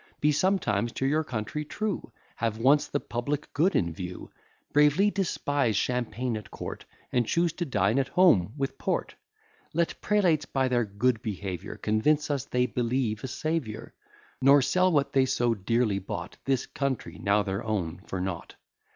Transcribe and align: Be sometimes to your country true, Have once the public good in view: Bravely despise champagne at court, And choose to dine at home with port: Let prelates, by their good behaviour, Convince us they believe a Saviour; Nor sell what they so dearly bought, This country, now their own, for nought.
Be 0.19 0.31
sometimes 0.31 0.91
to 0.93 1.05
your 1.05 1.23
country 1.23 1.63
true, 1.63 2.11
Have 2.37 2.57
once 2.57 2.87
the 2.87 2.99
public 2.99 3.53
good 3.53 3.75
in 3.75 3.93
view: 3.93 4.31
Bravely 4.73 5.11
despise 5.11 5.75
champagne 5.75 6.35
at 6.35 6.49
court, 6.49 6.85
And 7.11 7.27
choose 7.27 7.53
to 7.53 7.65
dine 7.67 7.99
at 7.99 8.07
home 8.07 8.51
with 8.57 8.79
port: 8.79 9.13
Let 9.75 10.01
prelates, 10.01 10.45
by 10.47 10.69
their 10.69 10.85
good 10.85 11.21
behaviour, 11.21 11.75
Convince 11.75 12.31
us 12.31 12.45
they 12.45 12.65
believe 12.65 13.23
a 13.23 13.27
Saviour; 13.27 13.93
Nor 14.41 14.63
sell 14.63 14.91
what 14.91 15.13
they 15.13 15.27
so 15.27 15.53
dearly 15.53 15.99
bought, 15.99 16.35
This 16.45 16.65
country, 16.65 17.19
now 17.21 17.43
their 17.43 17.63
own, 17.63 18.01
for 18.07 18.19
nought. 18.19 18.55